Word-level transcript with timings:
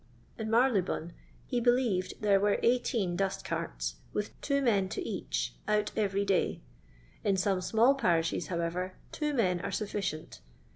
In 0.35 0.49
Marylebone 0.49 1.13
he 1.45 1.59
believed 1.61 2.15
there 2.23 2.39
were 2.39 2.57
eighteen 2.63 3.15
dustcarts, 3.15 3.97
with 4.13 4.31
two 4.41 4.59
men 4.59 4.89
to 4.89 5.07
each, 5.07 5.53
out 5.67 5.91
every 5.95 6.25
day; 6.25 6.59
in 7.23 7.37
some 7.37 7.61
small 7.61 7.93
parishes, 7.93 8.47
however, 8.47 8.95
two 9.11 9.31
men 9.31 9.59
are 9.61 9.69
sufficient. 9.69 10.39